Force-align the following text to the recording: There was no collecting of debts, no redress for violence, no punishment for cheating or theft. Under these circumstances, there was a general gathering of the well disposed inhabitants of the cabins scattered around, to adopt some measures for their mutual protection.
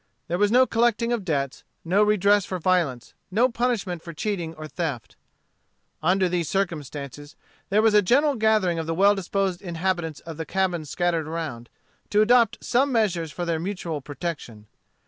There 0.29 0.39
was 0.39 0.49
no 0.51 0.65
collecting 0.65 1.13
of 1.13 1.23
debts, 1.23 1.63
no 1.85 2.01
redress 2.01 2.43
for 2.43 2.57
violence, 2.57 3.13
no 3.29 3.49
punishment 3.49 4.01
for 4.01 4.13
cheating 4.15 4.55
or 4.55 4.67
theft. 4.67 5.15
Under 6.01 6.27
these 6.27 6.49
circumstances, 6.49 7.35
there 7.69 7.83
was 7.83 7.93
a 7.93 8.01
general 8.01 8.33
gathering 8.35 8.79
of 8.79 8.87
the 8.87 8.95
well 8.95 9.13
disposed 9.13 9.61
inhabitants 9.61 10.19
of 10.21 10.37
the 10.37 10.45
cabins 10.47 10.89
scattered 10.89 11.27
around, 11.27 11.69
to 12.09 12.21
adopt 12.23 12.63
some 12.65 12.91
measures 12.91 13.31
for 13.31 13.45
their 13.45 13.59
mutual 13.59 14.01
protection. 14.01 14.65